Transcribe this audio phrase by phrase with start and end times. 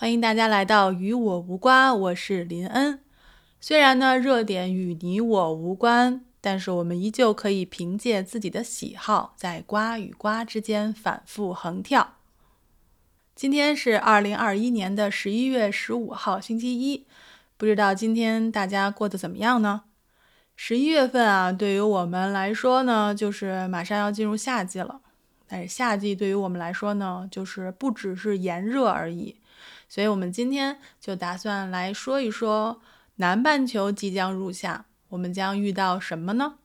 [0.00, 3.00] 欢迎大家来到与我无瓜，我是林恩。
[3.60, 12.14] 虽然呢热点与你我无关，但是我们依旧可以凭借自己的喜好，在瓜与瓜之间反复横跳。
[13.34, 17.04] 今天是二零二一年的十一月十五号，星期一。
[17.58, 19.82] 不知道今天大家过得怎么样呢？
[20.56, 25.02] 十一月份啊，对于我们来说呢，就是马上要进入夏季了。
[25.46, 29.36] 但是夏季对于我们来说呢，就是不只是炎热而已。
[29.90, 32.80] 所以，我们今天就打算来说一说
[33.16, 36.58] 南半球即将入夏，我们将遇到什么呢？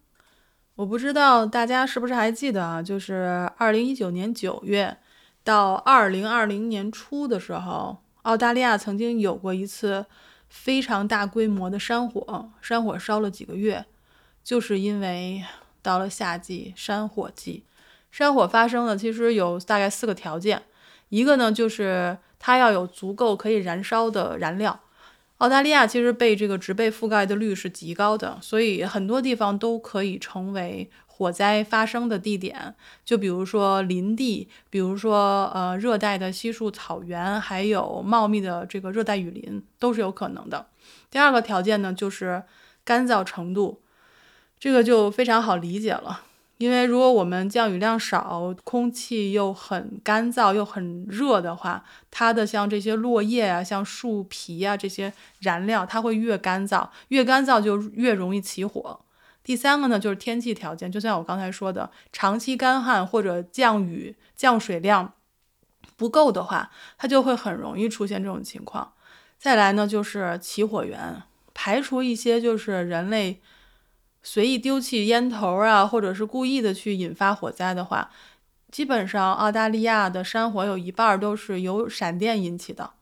[0.76, 2.84] 我不知道大家是不是还记得啊？
[2.84, 4.96] 就是二零一九年九月
[5.44, 10.06] 到二零二零年初的时候，澳大利亚曾经有过一次
[10.48, 13.86] 非常大规模的山火，山火烧了几个月，
[14.44, 15.44] 就是因为
[15.82, 17.66] 到了夏季山火季，
[18.12, 20.62] 山火发生的其实有大概四个条件，
[21.10, 22.20] 一个呢就是。
[22.40, 24.80] 它要有足够可以燃烧的燃料。
[25.40, 32.74] 澳大利亚其实被这个植被覆盖的率是极高的，所以很多地方都可以成为火灾发生的地点。
[33.04, 40.68] 就比如说林地，比如说呃热带的稀树草原，还有茂密的这个热带雨林，都是有可能的。
[41.12, 42.44] 第二个条件呢，就是
[42.86, 43.82] 干燥程度，
[44.58, 46.22] 这个就非常好理解了。
[46.58, 59.02] 因为如果我们降雨量少，空气又很干燥又很热的话，它的像这些落叶啊、像树皮啊这些燃料，它会越干燥，越干燥就越容易起火。
[59.44, 65.12] 第三个呢，就是天气条件，就像我刚才说的，长期干旱或者降雨降水量
[65.98, 68.94] 不够的话，它就会很容易出现这种情况。
[69.38, 71.22] 再来呢，就是起火源，
[71.54, 73.42] 排除一些就是人类。
[74.26, 78.10] 随意丢弃烟头啊，或者是故意的去引发火灾的话，
[78.72, 82.94] 基本上澳大利亚的山火有一半都是由闪电引起的。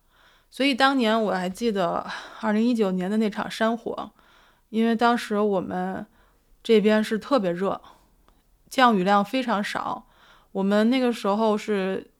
[0.51, 2.05] 所以当年我还记得
[2.41, 4.11] 二零一九年的那场山火，
[4.67, 6.05] 因为当时我们
[6.61, 7.81] 这边是特别热，
[8.69, 10.05] 降雨量非常少，
[10.51, 12.11] 我们那个时候是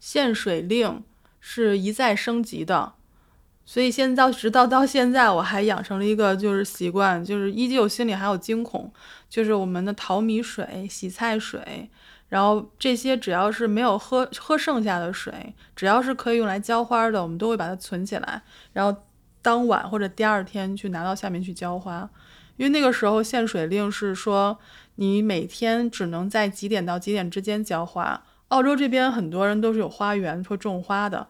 [0.00, 1.04] 限水令
[1.38, 2.93] 是一再升级的。
[3.66, 8.92] 所以现在直到到现在，我还养成了一个就是习惯，就是依旧心里还有惊恐，
[9.28, 11.90] 就是我们的淘米水、洗菜水，
[12.28, 18.42] 然后这些只要是没有喝喝剩下的水，只要是可以用来浇花的，我们都会把它存起来，
[18.74, 19.02] 然后
[19.40, 22.08] 当晚或者第二天去拿到下面去浇花。
[22.56, 24.56] 因为那个时候限水令是说
[24.96, 28.22] 你每天只能在几点到几点之间浇花。
[28.48, 31.26] 澳洲这边很多人都是有花园会种花的。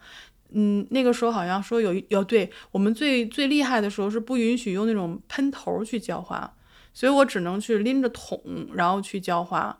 [0.55, 6.55] 嗯，那个时候好像说有有对我们最最厉害的时候是不允许用那种喷头去浇花，
[6.93, 8.41] 所以我只能去拎着桶
[8.73, 9.77] 然后去浇花，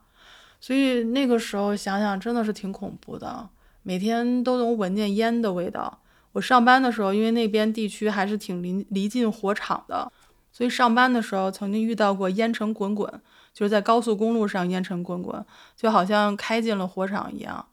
[0.61, 3.49] 所以那个时候想想真的是挺恐怖的，
[3.83, 6.01] 每天都能闻见烟的味道。
[6.33, 10.11] 我上班的时候，因为那边地区还是挺离离近火场的，
[10.51, 13.09] 所以上班的时候曾经遇到过烟尘滚滚，
[13.53, 15.47] 就是在高速公路上烟尘滚滚，
[15.77, 17.65] 就好像开进了火场一样。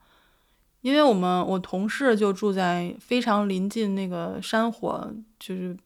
[0.81, 5.77] 因为我们我同事就住在非常临近那个山火就是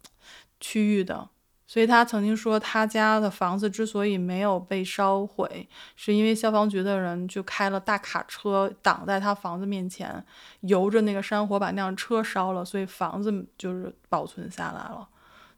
[0.62, 1.30] 区域的，
[1.68, 5.68] 所以他曾经说他家的房子之所以没有被烧毁，
[5.98, 10.24] 是因为消防局的人就开了大卡车挡在他房子面前，
[10.62, 15.06] 由着那个山火把那辆车烧了，所以房子就是保存下来了。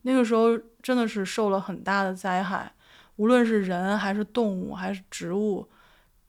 [0.02, 2.74] 那个时候真的是受了很大的灾害，
[3.18, 5.69] 无论是人还是动物还是植物，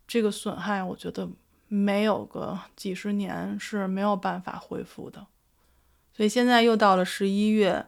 [0.07, 1.27] 这个损害我觉得。
[1.69, 5.27] 没有个几十年是没有办法恢复的，
[6.17, 7.85] 所以现在又到了十一月，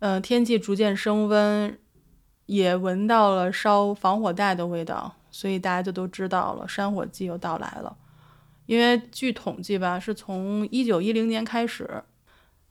[0.00, 1.78] 嗯，天气逐渐升温，
[2.46, 7.96] 也闻到了烧防火带的味道，所以大家就都知道了山火季又到来了。
[8.66, 12.02] 因为据统计吧，是从一九一零年开始，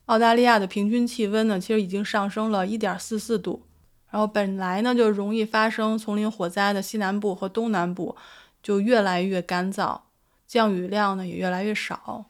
[0.08, 3.66] 澳大利亚的平均气温呢，其实已经上升了一点四四度，
[4.10, 8.18] 然后本来呢就容易发生丛林火灾的西南部和东南部
[8.62, 10.02] 就越来越干燥。
[10.48, 12.26] 降雨量呢也越来越少，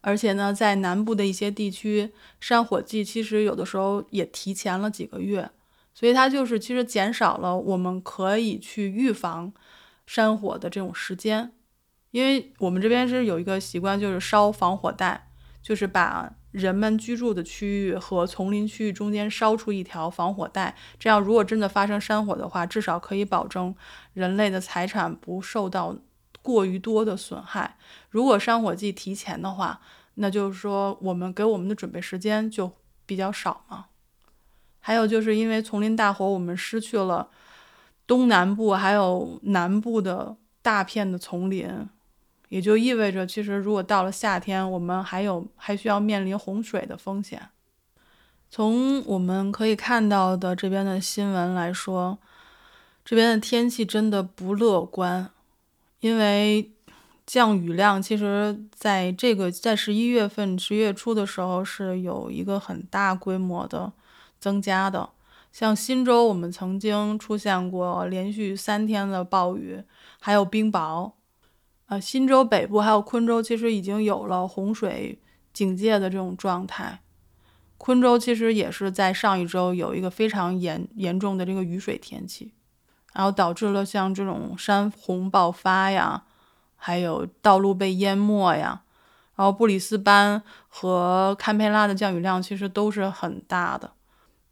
[0.00, 5.48] 而且呢，在南部的一些地区，山火季其实有的时候也提前了几个月，
[5.94, 9.52] 所以它就是其实减少了我们可以去预防
[10.06, 11.52] 山火的这种时间。
[12.10, 15.30] 因为我们这边是有一个习惯，就是烧防火带，
[15.62, 23.74] 就是把人们居住的区域和丛林区域中间烧出一条防火带，这样如果真的发生山火的话，至少可以保证
[24.12, 25.96] 人类的财产不受到。
[26.42, 27.78] 过于多的损害，
[28.10, 29.80] 如果山火季提前的话，
[30.14, 32.70] 那就是说我们给我们的准备时间就
[33.06, 33.86] 比较少嘛。
[34.80, 37.28] 还有就是因为丛林大火，我们失去了
[38.06, 41.88] 东南部还有南部的大片的丛林，
[42.48, 47.48] 也就意味着，其实如果到了夏天，我们还有还需要面临洪水的风险。
[48.50, 52.18] 从我们可以看到的这边的新闻来说，
[53.04, 55.30] 这边的天气真的不乐观，
[56.02, 56.72] 因为
[57.24, 63.92] 降雨量其实在这个在十一月份十月初的时候是有一个很大规模的
[64.40, 65.10] 增加的。
[65.52, 69.84] 像新州，我们曾经出现过连续三天的暴雨，
[70.18, 71.12] 还有冰雹。
[71.86, 75.20] 呃，新州北部还有昆州其实已经有了洪水
[75.52, 77.00] 警戒的这种状态。
[77.78, 82.52] 昆州其实也是在上一周有一个非常严严重的这个雨水天气，
[83.12, 86.24] 然后导致了像这种山洪爆发呀，
[86.76, 88.82] 还有道路被淹没呀，
[89.36, 93.92] 然后布里斯班和堪培拉的降雨量其实都是很大的，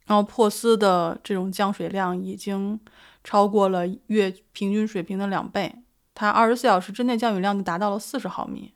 [0.05, 2.79] 然后珀斯的这种降水量已经
[3.23, 5.75] 超过了月平均水平的两倍，
[6.13, 8.73] 它二十四小时之内降雨量就达到了四十毫米，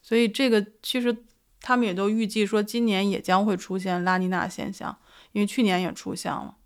[0.00, 1.24] 所以这个其实。
[1.64, 4.98] 他们也都预计说，今年也将会出现拉尼娜现象，
[5.30, 6.56] 因为去年也出现了。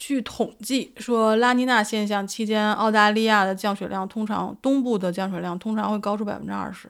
[0.00, 6.88] 据统计说，拉尼娜现象期间，澳大利亚的降水量通常东部的降水量通常会高出百分之二十。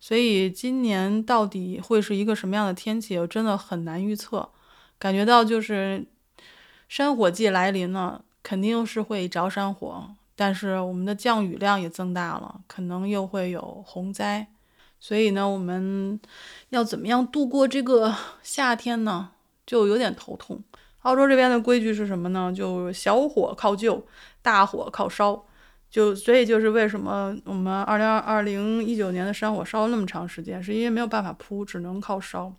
[0.00, 4.48] 所以今年到底会是一个什么样的天气，真的很难预测。
[4.98, 6.06] 感觉到就是
[6.88, 14.46] 山火季来临了，肯定是会着山火，但是我们的降雨量也增大了，可能又会有洪灾。
[14.98, 16.18] 所以呢，我们
[16.70, 19.32] 要怎么样度过这个夏天呢？
[19.66, 20.64] 就有点头痛。
[21.02, 22.52] 澳洲这边的规矩是什么呢？
[22.54, 24.06] 就小火靠救，
[24.42, 25.44] 大火靠烧。
[25.90, 32.54] 就所以就是为什么我们二零二零一九年的山火烧了那么长时间，是因为没有办法扑，只能靠烧。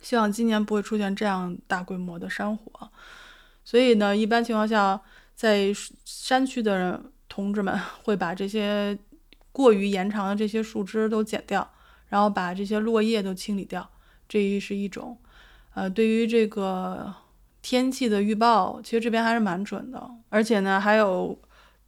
[0.00, 2.90] 希望今年不会出现这样大规模的山火。
[3.64, 5.00] 所以呢，一般情况下，
[5.34, 5.72] 在
[6.04, 8.98] 山区的人同志们 会把这些。
[9.54, 11.70] 过于延长的这些树枝都剪掉，
[12.08, 13.86] 然后把这些落叶都清理掉，
[14.26, 15.18] 这是一种。
[15.74, 17.14] 呃，对于这个
[17.62, 20.10] 天气的预报，其实这边还是蛮准的。
[20.28, 21.38] 而且呢，还有，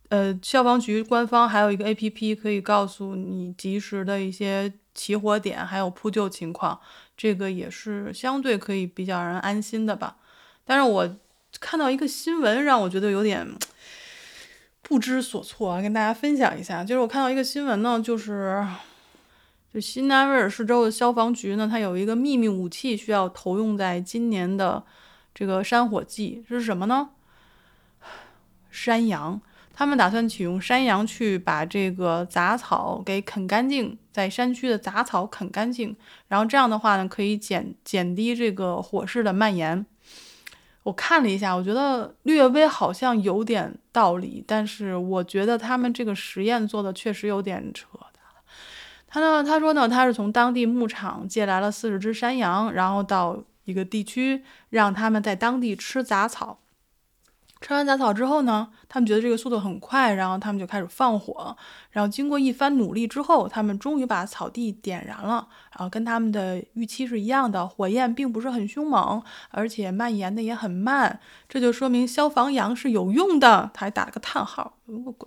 [0.09, 6.81] 呃，消防局官方还有一个 APP 可以告诉你及时的一些起火点，还有扑救情况，
[7.17, 10.17] 这个也是相对可以比较让人安心的吧。
[10.65, 11.17] 但是我
[11.61, 13.47] 看到一个新闻，让我觉得有点。
[14.87, 18.63] 不知所措啊，跟大家分享一下，就是我看到一个新闻呢，就是
[19.73, 24.85] 就新南威尔士州的消防局呢，它有一个秘密武器需要投用在今年的
[25.35, 27.11] 这个山火季，这是什么呢？
[28.71, 29.41] 山羊，
[29.73, 35.97] 他们打算启用山羊去把这个杂草给啃干净，在山区的杂草啃干净，
[36.29, 39.85] 然后这样的话呢，可以减减低这个火势的蔓延。
[40.85, 48.09] 我看了一下，我觉得略微好像有点道理，但是我觉得他们这个实验做的确实有点扯的。
[49.07, 56.61] 他呢，他说呢，他是从当地牧场借来了四十只山羊，然后到一个地区，让他们在当地吃杂草。
[57.61, 61.57] 吃完杂草之后呢，他们觉得这个速度很快，然后他们就开始放火。
[61.93, 65.49] 然后经过一番努力之后，他们终于把草地点燃了。
[65.73, 71.19] 然后跟他们的预期是一样的，火焰并不是很凶猛，而且蔓延的也很慢。
[71.49, 73.71] 这就说明消防羊是有用的。
[73.73, 75.27] 他还打了个叹号，什么鬼？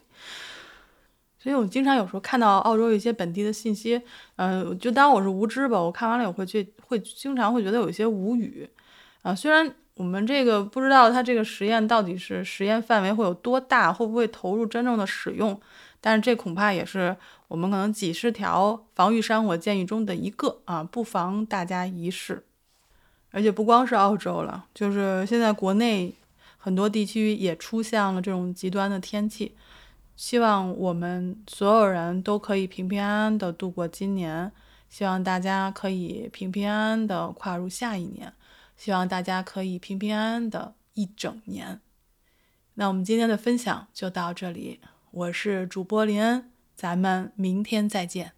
[1.39, 4.01] 所以我经常有时候看到澳洲一些本地的信息，
[4.36, 5.81] 嗯，就当我是无知吧。
[5.81, 8.69] 我看完了也会去，会经常会觉得有些无语。
[9.21, 9.73] 啊，虽然。
[9.97, 15.59] 我们这个不知道它这个实验到底是实验范围会有多大，会不会投入真正的使用？
[16.00, 22.44] 但是这恐怕也是我们可能几十条防御山火建议中的一个啊，不妨大家一试。
[23.31, 26.14] 而且不光是澳洲了，就是现在国内
[26.59, 29.56] 很多地区也出现了这种极端的天气。
[30.18, 34.52] 希望我们所有人都可以平平安安的度过今年，
[34.90, 38.33] 希望大家可以平平安安的跨入下一年。
[38.76, 41.81] 希望大家可以平平安安的一整年。
[42.76, 48.37] 那我们今天的分享就到这里，我是主播林恩，咱们明天再见。